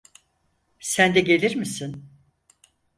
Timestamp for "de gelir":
1.15-1.55